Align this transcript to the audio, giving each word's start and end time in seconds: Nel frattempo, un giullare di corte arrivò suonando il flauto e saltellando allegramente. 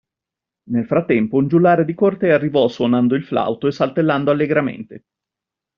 Nel 0.71 0.87
frattempo, 0.87 1.37
un 1.37 1.47
giullare 1.47 1.85
di 1.85 1.93
corte 1.93 2.31
arrivò 2.31 2.67
suonando 2.67 3.13
il 3.13 3.23
flauto 3.23 3.67
e 3.67 3.71
saltellando 3.71 4.31
allegramente. 4.31 5.03